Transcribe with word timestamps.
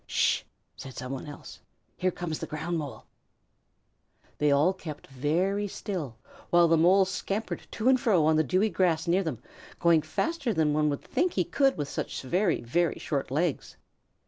"St!" 0.07 0.43
said 0.77 0.95
somebody 0.97 1.29
else. 1.29 1.59
"There 1.99 2.09
comes 2.09 2.39
the 2.39 2.47
Ground 2.47 2.79
Mole." 2.79 3.05
They 4.39 4.49
all 4.51 4.73
kept 4.73 5.09
still 5.69 6.17
while 6.49 6.67
the 6.67 6.75
Mole 6.75 7.05
scampered 7.05 7.67
to 7.69 7.87
and 7.87 7.99
fro 7.99 8.25
on 8.25 8.35
the 8.35 8.43
dewy 8.43 8.69
grass 8.71 9.07
near 9.07 9.21
them, 9.23 9.43
going 9.79 10.01
faster 10.01 10.55
than 10.55 10.73
one 10.73 10.89
would 10.89 11.03
think 11.03 11.33
he 11.33 11.43
could 11.43 11.77
with 11.77 11.87
such 11.87 12.23
very, 12.23 12.61
very 12.61 12.97
short 12.97 13.29
legs. 13.29 13.77